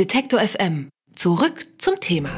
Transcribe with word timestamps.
Detektor 0.00 0.40
FM. 0.40 0.88
Zurück 1.14 1.66
zum 1.76 2.00
Thema. 2.00 2.30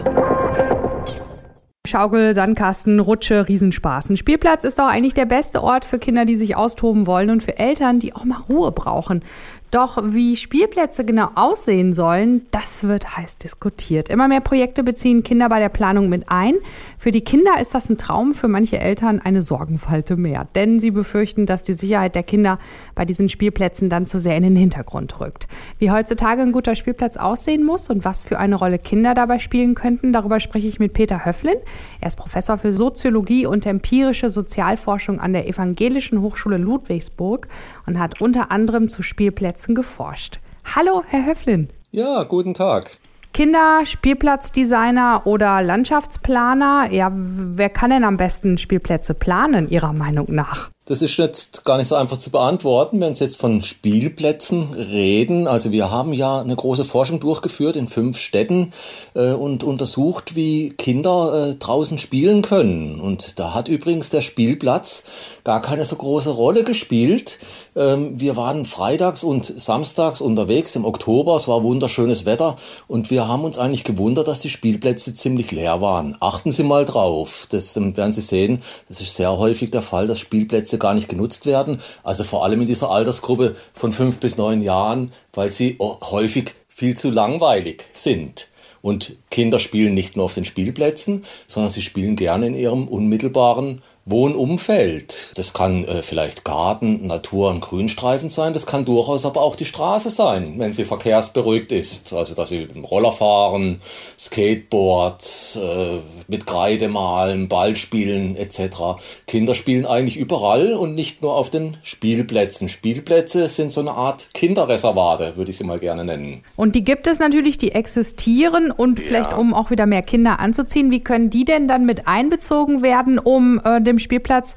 Schaukel, 1.86 2.34
Sandkasten, 2.34 2.98
Rutsche, 2.98 3.46
Riesenspaß. 3.46 4.10
Ein 4.10 4.16
Spielplatz 4.16 4.64
ist 4.64 4.80
doch 4.80 4.88
eigentlich 4.88 5.14
der 5.14 5.26
beste 5.26 5.62
Ort 5.62 5.84
für 5.84 6.00
Kinder, 6.00 6.24
die 6.24 6.34
sich 6.34 6.56
austoben 6.56 7.06
wollen 7.06 7.30
und 7.30 7.40
für 7.40 7.58
Eltern, 7.58 8.00
die 8.00 8.16
auch 8.16 8.24
mal 8.24 8.42
Ruhe 8.50 8.72
brauchen. 8.72 9.24
Doch 9.72 9.98
wie 10.04 10.36
Spielplätze 10.36 11.02
genau 11.02 11.30
aussehen 11.34 11.94
sollen, 11.94 12.42
das 12.50 12.84
wird 12.84 13.16
heiß 13.16 13.38
diskutiert. 13.38 14.10
Immer 14.10 14.28
mehr 14.28 14.42
Projekte 14.42 14.84
beziehen 14.84 15.22
Kinder 15.22 15.48
bei 15.48 15.60
der 15.60 15.70
Planung 15.70 16.10
mit 16.10 16.28
ein. 16.28 16.56
Für 16.98 17.10
die 17.10 17.22
Kinder 17.22 17.52
ist 17.58 17.74
das 17.74 17.88
ein 17.88 17.96
Traum, 17.96 18.34
für 18.34 18.48
manche 18.48 18.78
Eltern 18.78 19.18
eine 19.18 19.40
Sorgenfalte 19.40 20.18
mehr. 20.18 20.46
Denn 20.54 20.78
sie 20.78 20.90
befürchten, 20.90 21.46
dass 21.46 21.62
die 21.62 21.72
Sicherheit 21.72 22.14
der 22.14 22.22
Kinder 22.22 22.58
bei 22.94 23.06
diesen 23.06 23.30
Spielplätzen 23.30 23.88
dann 23.88 24.04
zu 24.04 24.20
sehr 24.20 24.36
in 24.36 24.42
den 24.42 24.56
Hintergrund 24.56 25.18
rückt. 25.20 25.48
Wie 25.78 25.90
heutzutage 25.90 26.42
ein 26.42 26.52
guter 26.52 26.74
Spielplatz 26.74 27.16
aussehen 27.16 27.64
muss 27.64 27.88
und 27.88 28.04
was 28.04 28.24
für 28.24 28.38
eine 28.38 28.56
Rolle 28.56 28.78
Kinder 28.78 29.14
dabei 29.14 29.38
spielen 29.38 29.74
könnten, 29.74 30.12
darüber 30.12 30.38
spreche 30.38 30.68
ich 30.68 30.80
mit 30.80 30.92
Peter 30.92 31.24
Höflin. 31.24 31.56
Er 32.02 32.08
ist 32.08 32.16
Professor 32.16 32.58
für 32.58 32.74
Soziologie 32.74 33.46
und 33.46 33.64
empirische 33.64 34.28
Sozialforschung 34.28 35.18
an 35.18 35.32
der 35.32 35.48
Evangelischen 35.48 36.20
Hochschule 36.20 36.58
Ludwigsburg 36.58 37.48
und 37.86 37.98
hat 37.98 38.20
unter 38.20 38.50
anderem 38.50 38.90
zu 38.90 39.02
Spielplätzen 39.02 39.61
Spielplätzen 39.62 39.74
geforscht. 39.74 40.40
Hallo, 40.74 41.02
Herr 41.06 41.26
Höflin. 41.26 41.68
Ja, 41.90 42.24
guten 42.24 42.54
Tag. 42.54 42.98
Kinder, 43.32 43.84
Spielplatzdesigner 43.84 45.22
oder 45.24 45.62
Landschaftsplaner, 45.62 46.88
ja, 46.90 47.10
wer 47.14 47.70
kann 47.70 47.90
denn 47.90 48.04
am 48.04 48.16
besten 48.16 48.58
Spielplätze 48.58 49.14
planen, 49.14 49.68
Ihrer 49.68 49.92
Meinung 49.92 50.26
nach? 50.34 50.71
Das 50.84 51.00
ist 51.00 51.16
jetzt 51.16 51.64
gar 51.64 51.78
nicht 51.78 51.86
so 51.86 51.94
einfach 51.94 52.16
zu 52.16 52.30
beantworten, 52.30 53.00
wenn 53.00 53.14
Sie 53.14 53.22
jetzt 53.22 53.36
von 53.36 53.62
Spielplätzen 53.62 54.72
reden. 54.72 55.46
Also 55.46 55.70
wir 55.70 55.92
haben 55.92 56.12
ja 56.12 56.40
eine 56.40 56.56
große 56.56 56.84
Forschung 56.84 57.20
durchgeführt 57.20 57.76
in 57.76 57.86
fünf 57.86 58.18
Städten 58.18 58.72
äh, 59.14 59.30
und 59.30 59.62
untersucht, 59.62 60.34
wie 60.34 60.70
Kinder 60.70 61.50
äh, 61.50 61.54
draußen 61.54 61.98
spielen 61.98 62.42
können. 62.42 63.00
Und 63.00 63.38
da 63.38 63.54
hat 63.54 63.68
übrigens 63.68 64.10
der 64.10 64.22
Spielplatz 64.22 65.04
gar 65.44 65.62
keine 65.62 65.84
so 65.84 65.94
große 65.94 66.30
Rolle 66.30 66.64
gespielt. 66.64 67.38
Ähm, 67.74 68.18
wir 68.18 68.36
waren 68.36 68.64
freitags 68.64 69.22
und 69.22 69.44
samstags 69.44 70.20
unterwegs 70.20 70.74
im 70.74 70.84
Oktober. 70.84 71.36
Es 71.36 71.46
war 71.46 71.62
wunderschönes 71.62 72.26
Wetter 72.26 72.56
und 72.88 73.10
wir 73.10 73.28
haben 73.28 73.44
uns 73.44 73.56
eigentlich 73.56 73.84
gewundert, 73.84 74.28
dass 74.28 74.40
die 74.40 74.50
Spielplätze 74.50 75.14
ziemlich 75.14 75.52
leer 75.52 75.80
waren. 75.80 76.16
Achten 76.18 76.52
Sie 76.52 76.64
mal 76.64 76.84
drauf. 76.84 77.46
Das 77.50 77.76
werden 77.76 78.12
Sie 78.12 78.20
sehen. 78.20 78.62
Das 78.88 79.00
ist 79.00 79.14
sehr 79.14 79.38
häufig 79.38 79.70
der 79.70 79.82
Fall, 79.82 80.08
dass 80.08 80.18
Spielplätze 80.18 80.71
Plätze 80.72 80.78
gar 80.78 80.94
nicht 80.94 81.08
genutzt 81.08 81.46
werden. 81.46 81.80
Also 82.02 82.24
vor 82.24 82.44
allem 82.44 82.60
in 82.60 82.66
dieser 82.66 82.90
Altersgruppe 82.90 83.56
von 83.74 83.92
fünf 83.92 84.18
bis 84.18 84.36
neun 84.36 84.62
Jahren, 84.62 85.12
weil 85.32 85.50
sie 85.50 85.76
häufig 85.80 86.54
viel 86.68 86.96
zu 86.96 87.10
langweilig 87.10 87.84
sind. 87.92 88.48
Und 88.80 89.16
Kinder 89.30 89.58
spielen 89.58 89.94
nicht 89.94 90.16
nur 90.16 90.24
auf 90.24 90.34
den 90.34 90.44
Spielplätzen, 90.44 91.24
sondern 91.46 91.70
sie 91.70 91.82
spielen 91.82 92.16
gerne 92.16 92.48
in 92.48 92.54
ihrem 92.54 92.88
unmittelbaren 92.88 93.82
Wohnumfeld. 94.04 95.32
Das 95.36 95.52
kann 95.52 95.84
äh, 95.84 96.02
vielleicht 96.02 96.44
Garten, 96.44 97.06
Natur 97.06 97.50
und 97.50 97.60
Grünstreifen 97.60 98.28
sein. 98.28 98.52
Das 98.52 98.66
kann 98.66 98.84
durchaus 98.84 99.24
aber 99.24 99.42
auch 99.42 99.54
die 99.54 99.64
Straße 99.64 100.10
sein, 100.10 100.54
wenn 100.58 100.72
sie 100.72 100.84
verkehrsberuhigt 100.84 101.70
ist. 101.70 102.12
Also, 102.12 102.34
dass 102.34 102.48
sie 102.48 102.62
im 102.62 102.84
Roller 102.84 103.12
fahren, 103.12 103.80
Skateboards, 104.18 105.56
äh, 105.56 105.98
mit 106.26 106.46
Kreide 106.46 106.88
malen, 106.88 107.48
Ball 107.48 107.76
spielen 107.76 108.34
etc. 108.36 109.00
Kinder 109.26 109.54
spielen 109.54 109.86
eigentlich 109.86 110.16
überall 110.16 110.74
und 110.74 110.94
nicht 110.94 111.22
nur 111.22 111.36
auf 111.36 111.50
den 111.50 111.76
Spielplätzen. 111.82 112.68
Spielplätze 112.68 113.48
sind 113.48 113.70
so 113.70 113.80
eine 113.80 113.92
Art 113.92 114.30
Kinderreservate, 114.34 115.36
würde 115.36 115.50
ich 115.50 115.58
sie 115.58 115.64
mal 115.64 115.78
gerne 115.78 116.04
nennen. 116.04 116.42
Und 116.56 116.74
die 116.74 116.84
gibt 116.84 117.06
es 117.06 117.20
natürlich, 117.20 117.58
die 117.58 117.72
existieren 117.72 118.70
und 118.72 118.98
ja. 118.98 119.04
vielleicht 119.06 119.32
um 119.32 119.54
auch 119.54 119.70
wieder 119.70 119.86
mehr 119.86 120.02
Kinder 120.02 120.40
anzuziehen. 120.40 120.90
Wie 120.90 121.00
können 121.00 121.30
die 121.30 121.44
denn 121.44 121.68
dann 121.68 121.86
mit 121.86 122.08
einbezogen 122.08 122.82
werden, 122.82 123.18
um 123.18 123.60
äh, 123.64 123.80
dem 123.92 123.98
Spielplatz 123.98 124.54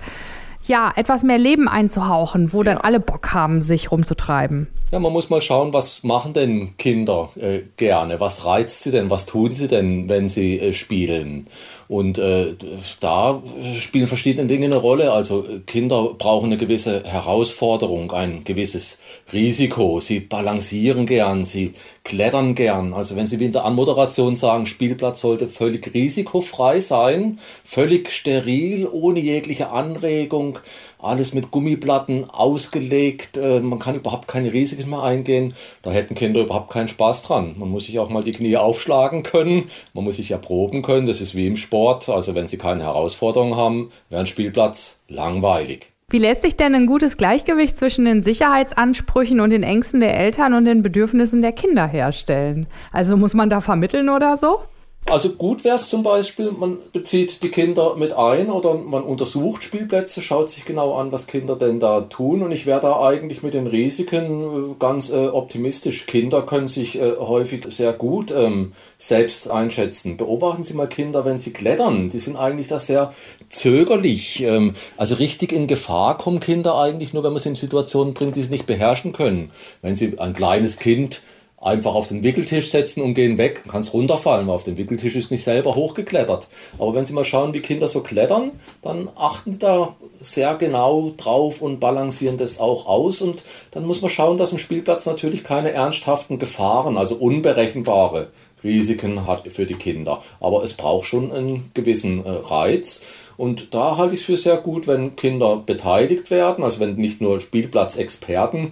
ja, 0.67 0.91
etwas 0.95 1.23
mehr 1.23 1.37
Leben 1.37 1.67
einzuhauchen, 1.67 2.51
wo 2.51 2.63
dann 2.63 2.77
alle 2.77 2.99
Bock 2.99 3.33
haben, 3.33 3.61
sich 3.61 3.91
rumzutreiben. 3.91 4.67
Ja, 4.91 4.99
man 4.99 5.11
muss 5.11 5.31
mal 5.31 5.41
schauen, 5.41 5.73
was 5.73 6.03
machen 6.03 6.33
denn 6.33 6.77
Kinder 6.77 7.29
äh, 7.37 7.61
gerne? 7.75 8.19
Was 8.19 8.45
reizt 8.45 8.83
sie 8.83 8.91
denn? 8.91 9.09
Was 9.09 9.25
tun 9.25 9.51
sie 9.51 9.67
denn, 9.67 10.07
wenn 10.09 10.29
sie 10.29 10.59
äh, 10.59 10.73
spielen? 10.73 11.47
Und 11.87 12.19
äh, 12.19 12.53
da 12.99 13.41
spielen 13.77 14.05
verschiedene 14.05 14.47
Dinge 14.47 14.65
eine 14.65 14.75
Rolle. 14.77 15.11
Also 15.11 15.43
Kinder 15.65 16.13
brauchen 16.17 16.47
eine 16.47 16.57
gewisse 16.57 17.03
Herausforderung, 17.03 18.11
ein 18.11 18.43
gewisses 18.43 18.99
Risiko. 19.33 19.99
Sie 19.99 20.19
balancieren 20.19 21.07
gern, 21.07 21.45
sie 21.45 21.73
klettern 22.03 22.55
gern. 22.55 22.93
Also 22.93 23.15
wenn 23.15 23.27
Sie 23.27 23.39
wie 23.39 23.45
in 23.45 23.51
der 23.51 23.65
Anmoderation 23.65 24.35
sagen, 24.35 24.67
Spielplatz 24.67 25.21
sollte 25.21 25.47
völlig 25.47 25.93
risikofrei 25.93 26.79
sein, 26.79 27.39
völlig 27.63 28.11
steril, 28.11 28.87
ohne 28.91 29.19
jegliche 29.19 29.71
Anregung, 29.71 30.59
alles 30.99 31.33
mit 31.33 31.51
Gummiplatten 31.51 32.29
ausgelegt, 32.29 33.37
äh, 33.37 33.59
man 33.59 33.79
kann 33.79 33.95
überhaupt 33.95 34.27
keine 34.27 34.53
Risiken 34.53 34.74
mehr 34.87 35.03
eingehen, 35.03 35.53
da 35.81 35.91
hätten 35.91 36.15
Kinder 36.15 36.41
überhaupt 36.41 36.71
keinen 36.71 36.87
Spaß 36.87 37.23
dran. 37.23 37.55
Man 37.57 37.69
muss 37.69 37.85
sich 37.85 37.99
auch 37.99 38.09
mal 38.09 38.23
die 38.23 38.33
Knie 38.33 38.57
aufschlagen 38.57 39.23
können, 39.23 39.69
man 39.93 40.03
muss 40.03 40.17
sich 40.17 40.31
erproben 40.31 40.81
können, 40.81 41.07
das 41.07 41.21
ist 41.21 41.35
wie 41.35 41.47
im 41.47 41.57
Sport, 41.57 42.09
also 42.09 42.35
wenn 42.35 42.47
Sie 42.47 42.57
keine 42.57 42.83
Herausforderungen 42.83 43.55
haben, 43.55 43.89
wäre 44.09 44.21
ein 44.21 44.27
Spielplatz 44.27 45.01
langweilig. 45.07 45.87
Wie 46.09 46.19
lässt 46.19 46.43
sich 46.43 46.55
denn 46.55 46.75
ein 46.75 46.85
gutes 46.85 47.17
Gleichgewicht 47.17 47.77
zwischen 47.77 48.05
den 48.05 48.21
Sicherheitsansprüchen 48.21 49.39
und 49.39 49.49
den 49.49 49.63
Ängsten 49.63 50.01
der 50.01 50.15
Eltern 50.17 50.53
und 50.53 50.65
den 50.65 50.83
Bedürfnissen 50.83 51.41
der 51.41 51.51
Kinder 51.51 51.87
herstellen? 51.87 52.67
Also 52.91 53.17
muss 53.17 53.33
man 53.33 53.49
da 53.49 53.59
vermitteln 53.59 54.09
oder 54.09 54.37
so? 54.37 54.59
Also 55.07 55.29
gut 55.33 55.63
wäre 55.63 55.75
es 55.75 55.89
zum 55.89 56.01
Beispiel, 56.01 56.51
man 56.51 56.79
bezieht 56.91 57.43
die 57.43 57.49
Kinder 57.49 57.95
mit 57.95 58.13
ein 58.13 58.49
oder 58.49 58.73
man 58.73 59.03
untersucht 59.03 59.63
Spielplätze, 59.63 60.19
schaut 60.19 60.49
sich 60.49 60.65
genau 60.65 60.95
an, 60.95 61.11
was 61.11 61.27
Kinder 61.27 61.55
denn 61.55 61.79
da 61.79 62.01
tun. 62.01 62.41
Und 62.41 62.51
ich 62.51 62.65
wäre 62.65 62.81
da 62.81 62.99
eigentlich 63.01 63.43
mit 63.43 63.53
den 63.53 63.67
Risiken 63.67 64.71
äh, 64.71 64.75
ganz 64.79 65.11
äh, 65.11 65.27
optimistisch. 65.27 66.07
Kinder 66.07 66.41
können 66.41 66.67
sich 66.67 66.99
äh, 66.99 67.17
häufig 67.19 67.65
sehr 67.67 67.93
gut 67.93 68.33
ähm, 68.35 68.71
selbst 68.97 69.51
einschätzen. 69.51 70.17
Beobachten 70.17 70.63
Sie 70.63 70.73
mal 70.73 70.87
Kinder, 70.87 71.23
wenn 71.23 71.37
sie 71.37 71.53
klettern. 71.53 72.09
Die 72.09 72.19
sind 72.19 72.35
eigentlich 72.35 72.67
da 72.67 72.79
sehr 72.79 73.13
zögerlich. 73.49 74.41
Ähm, 74.41 74.73
also 74.97 75.15
richtig 75.15 75.51
in 75.51 75.67
Gefahr 75.67 76.17
kommen 76.17 76.39
Kinder 76.39 76.79
eigentlich 76.79 77.13
nur, 77.13 77.23
wenn 77.23 77.31
man 77.31 77.39
sie 77.39 77.49
in 77.49 77.55
Situationen 77.55 78.15
bringt, 78.15 78.37
die 78.37 78.41
sie 78.41 78.49
nicht 78.49 78.65
beherrschen 78.65 79.13
können. 79.13 79.51
Wenn 79.83 79.93
sie 79.93 80.17
ein 80.17 80.33
kleines 80.33 80.77
Kind 80.77 81.21
einfach 81.61 81.95
auf 81.95 82.07
den 82.07 82.23
Wickeltisch 82.23 82.69
setzen 82.69 83.01
und 83.01 83.13
gehen 83.13 83.37
weg, 83.37 83.63
kann 83.67 83.81
es 83.81 83.93
runterfallen, 83.93 84.47
weil 84.47 84.55
auf 84.55 84.63
dem 84.63 84.77
Wickeltisch 84.77 85.15
ist 85.15 85.31
nicht 85.31 85.43
selber 85.43 85.75
hochgeklettert. 85.75 86.47
Aber 86.77 86.93
wenn 86.93 87.05
Sie 87.05 87.13
mal 87.13 87.25
schauen, 87.25 87.53
wie 87.53 87.61
Kinder 87.61 87.87
so 87.87 88.01
klettern, 88.01 88.51
dann 88.81 89.09
achten 89.15 89.53
die 89.53 89.59
da 89.59 89.95
sehr 90.21 90.55
genau 90.55 91.11
drauf 91.17 91.61
und 91.61 91.79
balancieren 91.79 92.37
das 92.37 92.59
auch 92.59 92.85
aus. 92.87 93.21
Und 93.21 93.43
dann 93.71 93.85
muss 93.85 94.01
man 94.01 94.11
schauen, 94.11 94.37
dass 94.37 94.51
ein 94.51 94.59
Spielplatz 94.59 95.05
natürlich 95.05 95.43
keine 95.43 95.71
ernsthaften 95.71 96.39
Gefahren, 96.39 96.97
also 96.97 97.15
unberechenbare 97.15 98.29
Risiken 98.63 99.27
hat 99.27 99.47
für 99.47 99.65
die 99.65 99.75
Kinder. 99.75 100.21
Aber 100.39 100.63
es 100.63 100.73
braucht 100.73 101.05
schon 101.05 101.31
einen 101.31 101.71
gewissen 101.73 102.25
äh, 102.25 102.29
Reiz. 102.29 103.01
Und 103.37 103.73
da 103.73 103.97
halte 103.97 104.13
ich 104.13 104.21
es 104.21 104.25
für 104.25 104.37
sehr 104.37 104.57
gut, 104.57 104.87
wenn 104.87 105.15
Kinder 105.15 105.57
beteiligt 105.57 106.31
werden, 106.31 106.63
also 106.63 106.79
wenn 106.79 106.95
nicht 106.95 107.21
nur 107.21 107.41
Spielplatzexperten 107.41 108.71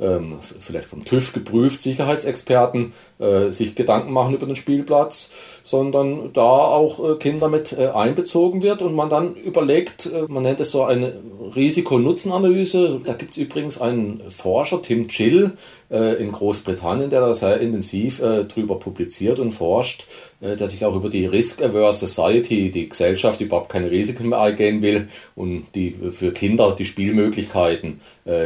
ähm, 0.00 0.38
vielleicht 0.40 0.86
vom 0.86 1.04
TÜV 1.04 1.32
geprüft, 1.32 1.82
Sicherheitsexperten 1.82 2.92
äh, 3.18 3.50
sich 3.50 3.74
Gedanken 3.74 4.12
machen 4.12 4.34
über 4.34 4.46
den 4.46 4.56
Spielplatz, 4.56 5.30
sondern 5.62 6.32
da 6.32 6.42
auch 6.42 7.12
äh, 7.12 7.16
Kinder 7.16 7.48
mit 7.48 7.72
äh, 7.72 7.88
einbezogen 7.88 8.62
wird 8.62 8.82
und 8.82 8.94
man 8.94 9.08
dann 9.08 9.34
überlegt, 9.36 10.06
äh, 10.06 10.24
man 10.28 10.42
nennt 10.42 10.60
es 10.60 10.70
so 10.70 10.84
eine 10.84 11.12
Risiko-Nutzen-Analyse. 11.54 13.00
Da 13.04 13.12
gibt 13.14 13.32
es 13.32 13.36
übrigens 13.36 13.80
einen 13.80 14.22
Forscher, 14.30 14.82
Tim 14.82 15.08
Chill, 15.08 15.52
äh, 15.90 16.14
in 16.14 16.32
Großbritannien, 16.32 17.10
der 17.10 17.20
da 17.20 17.34
sehr 17.34 17.60
intensiv 17.60 18.20
äh, 18.20 18.44
drüber 18.44 18.78
publiziert 18.78 19.38
und 19.38 19.52
forscht, 19.52 20.06
der 20.40 20.68
sich 20.68 20.84
auch 20.84 20.94
über 20.94 21.08
die 21.08 21.24
Risk-Averse 21.24 22.06
Society, 22.06 22.70
die 22.70 22.88
Gesellschaft, 22.90 23.40
die 23.40 23.44
überhaupt 23.44 23.70
keine 23.70 23.90
Risiken 23.90 24.03
mehr 24.12 24.34
eingehen 24.34 24.82
will 24.82 25.08
und 25.34 25.74
die 25.74 25.90
für 25.90 26.32
Kinder 26.32 26.74
die 26.74 26.84
Spielmöglichkeiten 26.84 28.00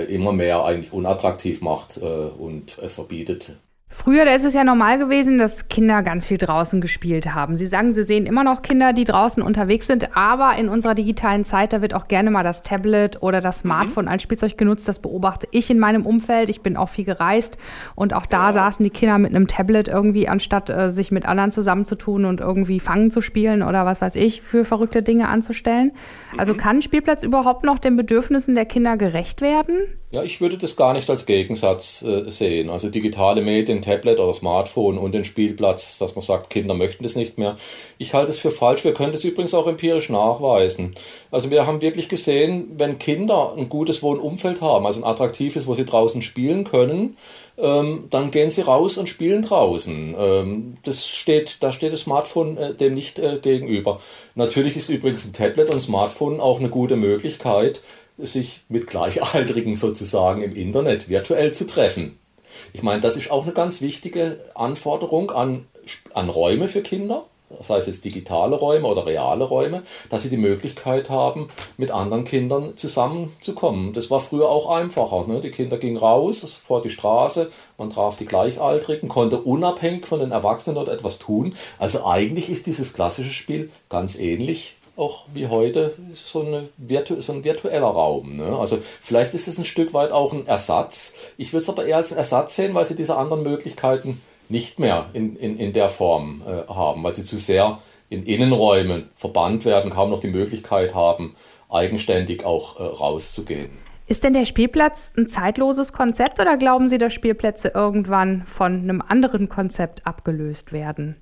immer 0.04 0.32
mehr 0.32 0.64
eigentlich 0.64 0.92
unattraktiv 0.92 1.28
attraktiv 1.28 1.60
macht 1.60 1.98
äh, 1.98 2.04
und 2.04 2.78
äh, 2.78 2.88
verbietet. 2.88 3.56
Früher, 3.98 4.24
da 4.24 4.30
ist 4.30 4.44
es 4.44 4.54
ja 4.54 4.62
normal 4.62 4.96
gewesen, 4.96 5.38
dass 5.38 5.66
Kinder 5.66 6.04
ganz 6.04 6.24
viel 6.24 6.38
draußen 6.38 6.80
gespielt 6.80 7.34
haben. 7.34 7.56
Sie 7.56 7.66
sagen, 7.66 7.90
Sie 7.92 8.04
sehen 8.04 8.26
immer 8.26 8.44
noch 8.44 8.62
Kinder, 8.62 8.92
die 8.92 9.02
draußen 9.02 9.42
unterwegs 9.42 9.88
sind, 9.88 10.16
aber 10.16 10.56
in 10.56 10.68
unserer 10.68 10.94
digitalen 10.94 11.42
Zeit, 11.42 11.72
da 11.72 11.82
wird 11.82 11.94
auch 11.94 12.06
gerne 12.06 12.30
mal 12.30 12.44
das 12.44 12.62
Tablet 12.62 13.20
oder 13.24 13.40
das 13.40 13.64
mhm. 13.64 13.68
Smartphone 13.68 14.04
mhm. 14.04 14.12
als 14.12 14.22
Spielzeug 14.22 14.56
genutzt. 14.56 14.86
Das 14.86 15.00
beobachte 15.00 15.48
ich 15.50 15.68
in 15.68 15.80
meinem 15.80 16.06
Umfeld. 16.06 16.48
Ich 16.48 16.60
bin 16.60 16.76
auch 16.76 16.88
viel 16.88 17.04
gereist 17.04 17.58
und 17.96 18.14
auch 18.14 18.24
da 18.24 18.46
ja. 18.46 18.52
saßen 18.52 18.84
die 18.84 18.90
Kinder 18.90 19.18
mit 19.18 19.34
einem 19.34 19.48
Tablet 19.48 19.88
irgendwie, 19.88 20.28
anstatt 20.28 20.70
äh, 20.70 20.90
sich 20.90 21.10
mit 21.10 21.26
anderen 21.26 21.50
zusammenzutun 21.50 22.24
und 22.24 22.38
irgendwie 22.38 22.78
Fangen 22.78 23.10
zu 23.10 23.20
spielen 23.20 23.64
oder 23.64 23.84
was 23.84 24.00
weiß 24.00 24.14
ich, 24.14 24.42
für 24.42 24.64
verrückte 24.64 25.02
Dinge 25.02 25.26
anzustellen. 25.26 25.90
Also 26.30 26.34
mhm. 26.34 26.48
Also 26.48 26.54
kann 26.54 26.76
ein 26.76 26.82
Spielplatz 26.82 27.24
überhaupt 27.24 27.64
noch 27.64 27.78
den 27.78 27.96
Bedürfnissen 27.96 28.54
der 28.54 28.64
Kinder 28.64 28.96
gerecht 28.96 29.42
werden? 29.42 29.76
Ja, 30.10 30.22
ich 30.22 30.40
würde 30.40 30.56
das 30.56 30.76
gar 30.76 30.94
nicht 30.94 31.10
als 31.10 31.26
Gegensatz 31.26 32.02
äh, 32.02 32.30
sehen. 32.30 32.70
Also 32.70 32.88
digitale 32.88 33.42
Medien, 33.42 33.82
Tablet 33.88 34.20
oder 34.20 34.34
Smartphone 34.34 34.98
und 34.98 35.12
den 35.12 35.24
Spielplatz, 35.24 35.98
dass 35.98 36.14
man 36.14 36.22
sagt, 36.22 36.50
Kinder 36.50 36.74
möchten 36.74 37.02
das 37.02 37.16
nicht 37.16 37.38
mehr. 37.38 37.56
Ich 37.96 38.12
halte 38.12 38.30
es 38.30 38.38
für 38.38 38.50
falsch. 38.50 38.84
Wir 38.84 38.94
können 38.94 39.12
das 39.12 39.24
übrigens 39.24 39.54
auch 39.54 39.66
empirisch 39.66 40.10
nachweisen. 40.10 40.94
Also 41.30 41.50
wir 41.50 41.66
haben 41.66 41.80
wirklich 41.80 42.08
gesehen, 42.08 42.72
wenn 42.76 42.98
Kinder 42.98 43.54
ein 43.56 43.68
gutes 43.68 44.02
Wohnumfeld 44.02 44.60
haben, 44.60 44.86
also 44.86 45.00
ein 45.00 45.10
attraktives, 45.10 45.66
wo 45.66 45.74
sie 45.74 45.84
draußen 45.84 46.20
spielen 46.20 46.64
können, 46.64 47.16
ähm, 47.56 48.06
dann 48.10 48.30
gehen 48.30 48.50
sie 48.50 48.62
raus 48.62 48.98
und 48.98 49.08
spielen 49.08 49.42
draußen. 49.42 50.14
Ähm, 50.18 50.76
das 50.84 51.08
steht, 51.08 51.56
da 51.60 51.72
steht 51.72 51.92
das 51.92 52.00
Smartphone 52.00 52.56
äh, 52.56 52.74
dem 52.74 52.94
nicht 52.94 53.18
äh, 53.18 53.38
gegenüber. 53.40 54.00
Natürlich 54.34 54.76
ist 54.76 54.88
übrigens 54.88 55.24
ein 55.24 55.32
Tablet 55.32 55.70
und 55.70 55.80
Smartphone 55.80 56.40
auch 56.40 56.60
eine 56.60 56.68
gute 56.68 56.96
Möglichkeit, 56.96 57.80
sich 58.18 58.60
mit 58.68 58.86
Gleichaltrigen 58.86 59.76
sozusagen 59.78 60.42
im 60.42 60.54
Internet 60.54 61.08
virtuell 61.08 61.52
zu 61.52 61.66
treffen. 61.66 62.18
Ich 62.72 62.82
meine, 62.82 63.00
das 63.00 63.16
ist 63.16 63.30
auch 63.30 63.44
eine 63.44 63.52
ganz 63.52 63.80
wichtige 63.80 64.40
Anforderung 64.54 65.30
an, 65.30 65.66
an 66.14 66.28
Räume 66.28 66.68
für 66.68 66.82
Kinder, 66.82 67.24
sei 67.62 67.78
es 67.78 67.86
jetzt 67.86 68.04
digitale 68.04 68.56
Räume 68.56 68.86
oder 68.86 69.06
reale 69.06 69.44
Räume, 69.44 69.82
dass 70.10 70.22
sie 70.22 70.30
die 70.30 70.36
Möglichkeit 70.36 71.08
haben, 71.08 71.48
mit 71.76 71.90
anderen 71.90 72.24
Kindern 72.24 72.76
zusammenzukommen. 72.76 73.92
Das 73.92 74.10
war 74.10 74.20
früher 74.20 74.48
auch 74.48 74.70
einfacher. 74.70 75.26
Ne? 75.26 75.40
Die 75.40 75.50
Kinder 75.50 75.78
gingen 75.78 75.96
raus 75.96 76.44
vor 76.44 76.82
die 76.82 76.90
Straße, 76.90 77.50
man 77.78 77.90
traf 77.90 78.16
die 78.16 78.26
Gleichaltrigen, 78.26 79.08
konnte 79.08 79.38
unabhängig 79.38 80.06
von 80.06 80.20
den 80.20 80.32
Erwachsenen 80.32 80.76
dort 80.76 80.88
etwas 80.88 81.18
tun. 81.18 81.54
Also 81.78 82.04
eigentlich 82.04 82.50
ist 82.50 82.66
dieses 82.66 82.92
klassische 82.92 83.32
Spiel 83.32 83.70
ganz 83.88 84.18
ähnlich 84.18 84.74
auch 84.98 85.24
wie 85.32 85.46
heute 85.46 85.94
so, 86.12 86.40
eine 86.40 86.68
virtu 86.76 87.20
so 87.20 87.32
ein 87.32 87.44
virtueller 87.44 87.86
Raum. 87.86 88.36
Ne? 88.36 88.58
Also 88.58 88.78
vielleicht 89.00 89.32
ist 89.32 89.46
es 89.46 89.58
ein 89.58 89.64
Stück 89.64 89.94
weit 89.94 90.10
auch 90.10 90.32
ein 90.32 90.46
Ersatz. 90.46 91.14
Ich 91.36 91.52
würde 91.52 91.62
es 91.62 91.68
aber 91.68 91.86
eher 91.86 91.98
als 91.98 92.10
einen 92.10 92.18
Ersatz 92.18 92.56
sehen, 92.56 92.74
weil 92.74 92.84
sie 92.84 92.96
diese 92.96 93.16
anderen 93.16 93.44
Möglichkeiten 93.44 94.20
nicht 94.48 94.80
mehr 94.80 95.06
in, 95.12 95.36
in, 95.36 95.56
in 95.58 95.72
der 95.72 95.88
Form 95.88 96.42
äh, 96.46 96.72
haben, 96.72 97.04
weil 97.04 97.14
sie 97.14 97.24
zu 97.24 97.38
sehr 97.38 97.78
in 98.10 98.24
Innenräumen 98.24 99.08
verbannt 99.14 99.64
werden, 99.64 99.90
kaum 99.90 100.10
noch 100.10 100.20
die 100.20 100.28
Möglichkeit 100.28 100.94
haben, 100.94 101.36
eigenständig 101.68 102.44
auch 102.44 102.80
äh, 102.80 102.82
rauszugehen. 102.82 103.70
Ist 104.10 104.24
denn 104.24 104.32
der 104.32 104.46
Spielplatz 104.46 105.12
ein 105.18 105.28
zeitloses 105.28 105.92
Konzept 105.92 106.40
oder 106.40 106.56
glauben 106.56 106.88
Sie, 106.88 106.96
dass 106.96 107.12
Spielplätze 107.12 107.72
irgendwann 107.74 108.42
von 108.46 108.72
einem 108.72 109.02
anderen 109.06 109.50
Konzept 109.50 110.06
abgelöst 110.06 110.72
werden? 110.72 111.16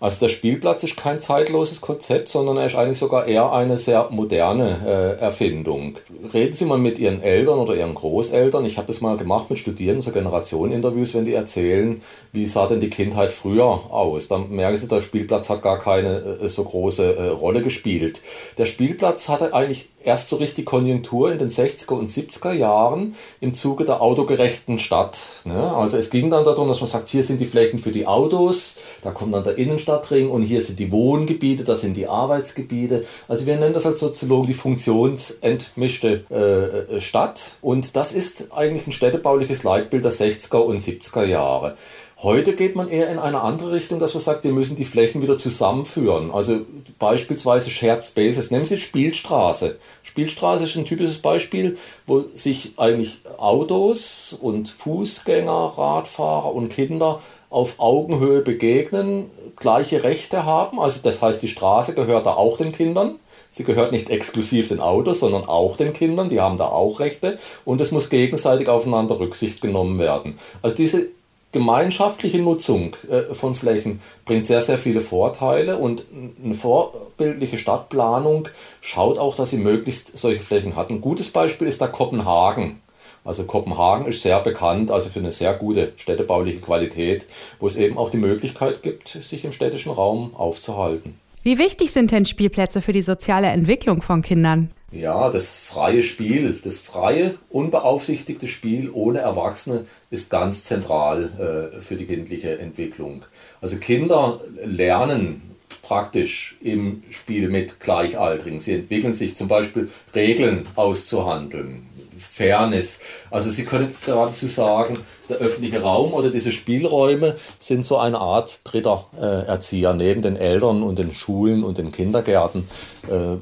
Also 0.00 0.24
der 0.24 0.32
Spielplatz 0.32 0.82
ist 0.82 0.96
kein 0.96 1.20
zeitloses 1.20 1.82
Konzept, 1.82 2.30
sondern 2.30 2.56
er 2.56 2.64
ist 2.64 2.76
eigentlich 2.76 2.96
sogar 2.96 3.26
eher 3.26 3.52
eine 3.52 3.76
sehr 3.76 4.08
moderne 4.10 4.78
äh, 4.86 5.20
Erfindung. 5.20 5.98
Reden 6.32 6.54
Sie 6.54 6.64
mal 6.64 6.78
mit 6.78 6.98
Ihren 6.98 7.22
Eltern 7.22 7.58
oder 7.58 7.74
Ihren 7.74 7.94
Großeltern. 7.94 8.64
Ich 8.64 8.78
habe 8.78 8.86
das 8.86 9.02
mal 9.02 9.18
gemacht 9.18 9.50
mit 9.50 9.58
Studierenden, 9.58 10.00
so 10.00 10.10
Generationeninterviews, 10.10 11.12
wenn 11.12 11.26
die 11.26 11.34
erzählen, 11.34 12.00
wie 12.32 12.46
sah 12.46 12.66
denn 12.66 12.80
die 12.80 12.88
Kindheit 12.88 13.34
früher 13.34 13.66
aus. 13.66 14.28
Dann 14.28 14.48
merken 14.48 14.78
Sie, 14.78 14.88
der 14.88 15.02
Spielplatz 15.02 15.50
hat 15.50 15.60
gar 15.60 15.78
keine 15.78 16.38
äh, 16.40 16.48
so 16.48 16.64
große 16.64 17.16
äh, 17.16 17.28
Rolle 17.28 17.62
gespielt. 17.62 18.22
Der 18.56 18.64
Spielplatz 18.64 19.28
hatte 19.28 19.52
eigentlich 19.52 19.90
erst 20.02 20.28
so 20.28 20.36
richtig 20.36 20.66
Konjunktur 20.66 21.32
in 21.32 21.38
den 21.38 21.50
60er 21.50 21.94
und 21.94 22.08
70er 22.08 22.52
Jahren 22.52 23.14
im 23.40 23.54
Zuge 23.54 23.84
der 23.84 24.00
autogerechten 24.00 24.78
Stadt. 24.78 25.18
Ne? 25.44 25.74
Also 25.74 25.98
es 25.98 26.10
ging 26.10 26.30
dann 26.30 26.44
darum, 26.44 26.68
dass 26.68 26.80
man 26.80 26.88
sagt, 26.88 27.08
hier 27.08 27.22
sind 27.22 27.40
die 27.40 27.46
Flächen 27.46 27.78
für 27.78 27.92
die 27.92 28.06
Autos, 28.06 28.78
da 29.02 29.10
kommt 29.10 29.34
dann 29.34 29.44
der 29.44 29.58
Innenstadtring 29.58 30.30
und 30.30 30.42
hier 30.42 30.60
sind 30.60 30.78
die 30.78 30.90
Wohngebiete, 30.90 31.64
das 31.64 31.82
sind 31.82 31.96
die 31.96 32.08
Arbeitsgebiete. 32.08 33.04
Also 33.28 33.46
wir 33.46 33.56
nennen 33.56 33.74
das 33.74 33.86
als 33.86 34.00
Soziologen 34.00 34.46
die 34.46 34.54
funktionsentmischte 34.54 36.24
äh, 36.30 36.96
äh 36.96 37.00
Stadt 37.00 37.56
und 37.60 37.96
das 37.96 38.12
ist 38.12 38.52
eigentlich 38.52 38.86
ein 38.86 38.92
städtebauliches 38.92 39.64
Leitbild 39.64 40.04
der 40.04 40.12
60er 40.12 40.58
und 40.58 40.80
70er 40.80 41.24
Jahre. 41.24 41.76
Heute 42.22 42.54
geht 42.54 42.76
man 42.76 42.90
eher 42.90 43.10
in 43.10 43.18
eine 43.18 43.40
andere 43.40 43.72
Richtung, 43.72 43.98
dass 43.98 44.12
man 44.12 44.22
sagt, 44.22 44.44
wir 44.44 44.52
müssen 44.52 44.76
die 44.76 44.84
Flächen 44.84 45.22
wieder 45.22 45.38
zusammenführen. 45.38 46.30
Also 46.30 46.60
beispielsweise 46.98 47.70
Shared 47.70 48.02
Spaces. 48.02 48.50
Nehmen 48.50 48.66
Sie 48.66 48.78
Spielstraße. 48.78 49.78
Spielstraße 50.02 50.64
ist 50.64 50.76
ein 50.76 50.84
typisches 50.84 51.18
Beispiel, 51.18 51.78
wo 52.06 52.22
sich 52.34 52.74
eigentlich 52.76 53.20
Autos 53.38 54.36
und 54.38 54.68
Fußgänger, 54.68 55.72
Radfahrer 55.78 56.54
und 56.54 56.68
Kinder 56.68 57.22
auf 57.48 57.76
Augenhöhe 57.78 58.42
begegnen, 58.42 59.30
gleiche 59.56 60.04
Rechte 60.04 60.44
haben. 60.44 60.78
Also 60.78 61.00
das 61.02 61.22
heißt, 61.22 61.42
die 61.42 61.48
Straße 61.48 61.94
gehört 61.94 62.26
da 62.26 62.34
auch 62.34 62.58
den 62.58 62.72
Kindern. 62.72 63.14
Sie 63.48 63.64
gehört 63.64 63.92
nicht 63.92 64.10
exklusiv 64.10 64.68
den 64.68 64.80
Autos, 64.80 65.20
sondern 65.20 65.46
auch 65.46 65.78
den 65.78 65.94
Kindern, 65.94 66.28
die 66.28 66.40
haben 66.40 66.58
da 66.58 66.66
auch 66.66 67.00
Rechte 67.00 67.38
und 67.64 67.80
es 67.80 67.90
muss 67.90 68.10
gegenseitig 68.10 68.68
aufeinander 68.68 69.18
Rücksicht 69.18 69.60
genommen 69.60 69.98
werden. 69.98 70.38
Also 70.62 70.76
diese 70.76 71.08
gemeinschaftliche 71.52 72.38
Nutzung 72.38 72.96
äh, 73.10 73.34
von 73.34 73.54
Flächen 73.54 74.00
bringt 74.24 74.46
sehr, 74.46 74.60
sehr 74.60 74.78
viele 74.78 75.00
Vorteile 75.00 75.78
und 75.78 76.04
eine 76.42 76.54
vorbildliche 76.54 77.58
Stadtplanung 77.58 78.48
schaut 78.80 79.18
auch, 79.18 79.36
dass 79.36 79.50
sie 79.50 79.58
möglichst 79.58 80.16
solche 80.16 80.40
Flächen 80.40 80.76
hat. 80.76 80.90
Ein 80.90 81.00
gutes 81.00 81.30
Beispiel 81.30 81.66
ist 81.66 81.80
da 81.80 81.86
Kopenhagen. 81.88 82.80
Also 83.24 83.44
Kopenhagen 83.44 84.06
ist 84.06 84.22
sehr 84.22 84.40
bekannt, 84.40 84.90
also 84.90 85.10
für 85.10 85.18
eine 85.18 85.32
sehr 85.32 85.52
gute 85.52 85.92
städtebauliche 85.96 86.60
Qualität, 86.60 87.26
wo 87.58 87.66
es 87.66 87.76
eben 87.76 87.98
auch 87.98 88.10
die 88.10 88.16
Möglichkeit 88.16 88.82
gibt, 88.82 89.08
sich 89.08 89.44
im 89.44 89.52
städtischen 89.52 89.92
Raum 89.92 90.34
aufzuhalten. 90.34 91.18
Wie 91.42 91.58
wichtig 91.58 91.90
sind 91.90 92.12
denn 92.12 92.26
Spielplätze 92.26 92.82
für 92.82 92.92
die 92.92 93.02
soziale 93.02 93.48
Entwicklung 93.48 94.02
von 94.02 94.22
Kindern? 94.22 94.70
Ja, 94.92 95.30
das 95.30 95.54
freie 95.54 96.02
Spiel, 96.02 96.58
das 96.64 96.78
freie, 96.78 97.36
unbeaufsichtigte 97.48 98.48
Spiel 98.48 98.90
ohne 98.90 99.20
Erwachsene 99.20 99.86
ist 100.10 100.30
ganz 100.30 100.64
zentral 100.64 101.70
äh, 101.76 101.80
für 101.80 101.94
die 101.94 102.06
kindliche 102.06 102.58
Entwicklung. 102.58 103.22
Also 103.60 103.76
Kinder 103.78 104.40
lernen 104.64 105.49
praktisch 105.90 106.54
im 106.62 107.02
Spiel 107.10 107.48
mit 107.48 107.80
Gleichaltrigen. 107.80 108.60
Sie 108.60 108.74
entwickeln 108.74 109.12
sich 109.12 109.34
zum 109.34 109.48
Beispiel 109.48 109.90
Regeln 110.14 110.64
auszuhandeln, 110.76 111.84
Fairness. 112.16 113.00
Also 113.32 113.50
Sie 113.50 113.64
können 113.64 113.92
geradezu 114.06 114.46
sagen, 114.46 115.00
der 115.28 115.38
öffentliche 115.38 115.82
Raum 115.82 116.12
oder 116.12 116.30
diese 116.30 116.52
Spielräume 116.52 117.36
sind 117.58 117.84
so 117.84 117.98
eine 117.98 118.20
Art 118.20 118.60
dritter 118.62 119.04
äh, 119.20 119.46
Erzieher 119.48 119.92
neben 119.92 120.22
den 120.22 120.36
Eltern 120.36 120.84
und 120.84 121.00
den 121.00 121.12
Schulen 121.12 121.64
und 121.64 121.78
den 121.78 121.90
Kindergärten. 121.90 122.68
Äh, 123.08 123.38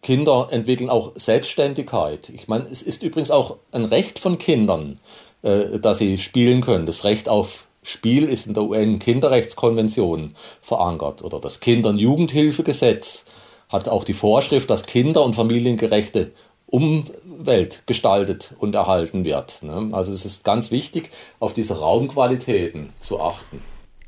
Kinder 0.00 0.48
entwickeln 0.50 0.88
auch 0.88 1.12
Selbstständigkeit. 1.14 2.30
Ich 2.30 2.48
meine, 2.48 2.64
es 2.70 2.80
ist 2.80 3.02
übrigens 3.02 3.30
auch 3.30 3.58
ein 3.70 3.84
Recht 3.84 4.18
von 4.18 4.38
Kindern, 4.38 4.98
äh, 5.42 5.78
dass 5.78 5.98
sie 5.98 6.16
spielen 6.16 6.62
können. 6.62 6.86
Das 6.86 7.04
Recht 7.04 7.28
auf 7.28 7.66
Spiel 7.82 8.28
ist 8.28 8.46
in 8.46 8.54
der 8.54 8.62
UN-Kinderrechtskonvention 8.64 10.34
verankert 10.60 11.22
oder 11.22 11.40
das 11.40 11.60
Kinder- 11.60 11.90
und 11.90 11.98
Jugendhilfegesetz 11.98 13.26
hat 13.68 13.88
auch 13.88 14.04
die 14.04 14.14
Vorschrift, 14.14 14.70
dass 14.70 14.84
Kinder- 14.84 15.24
und 15.24 15.34
familiengerechte 15.34 16.30
Umwelt 16.66 17.82
gestaltet 17.86 18.54
und 18.58 18.74
erhalten 18.74 19.24
wird. 19.24 19.62
Ne? 19.62 19.90
Also 19.92 20.12
es 20.12 20.24
ist 20.24 20.44
ganz 20.44 20.70
wichtig, 20.70 21.10
auf 21.40 21.54
diese 21.54 21.80
Raumqualitäten 21.80 22.90
zu 22.98 23.20
achten. 23.20 23.60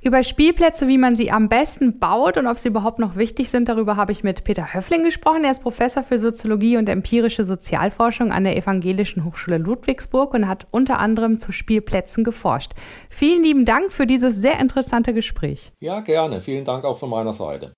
Über 0.04 0.23
Spielplätze, 0.23 0.87
wie 0.87 0.99
man 0.99 1.16
sie 1.16 1.30
am 1.30 1.49
besten 1.49 1.99
baut 1.99 2.37
und 2.37 2.46
ob 2.46 2.58
sie 2.58 2.68
überhaupt 2.68 2.99
noch 2.99 3.16
wichtig 3.16 3.49
sind, 3.49 3.70
darüber 3.70 3.96
habe 3.96 4.12
ich 4.12 4.23
mit 4.23 4.44
Peter 4.44 4.75
Höffling 4.75 5.02
gesprochen. 5.02 5.44
Er 5.44 5.52
ist 5.52 5.62
Professor 5.62 6.02
für 6.02 6.18
Soziologie 6.18 6.76
und 6.76 6.90
empirische 6.90 7.42
Sozialforschung 7.42 8.30
an 8.30 8.44
der 8.44 8.54
Evangelischen 8.54 9.25
Hochschule 9.25 9.56
Ludwigsburg 9.56 10.34
und 10.34 10.46
hat 10.46 10.66
unter 10.70 10.99
anderem 10.99 11.38
zu 11.38 11.52
Spielplätzen 11.52 12.23
geforscht. 12.23 12.73
Vielen 13.08 13.42
lieben 13.42 13.64
Dank 13.64 13.92
für 13.92 14.06
dieses 14.06 14.37
sehr 14.37 14.61
interessante 14.61 15.14
Gespräch. 15.14 15.73
Ja, 15.80 16.00
gerne. 16.00 16.42
Vielen 16.42 16.66
Dank 16.66 16.84
auch 16.84 16.99
von 16.99 17.08
meiner 17.08 17.32
Seite. 17.32 17.73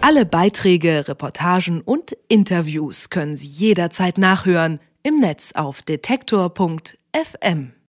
Alle 0.00 0.26
Beiträge, 0.26 1.08
Reportagen 1.08 1.80
und 1.80 2.16
Interviews 2.28 3.10
können 3.10 3.36
Sie 3.36 3.48
jederzeit 3.48 4.16
nachhören 4.16 4.78
im 5.02 5.18
Netz 5.18 5.50
auf 5.56 5.82
detektor.fm. 5.82 7.72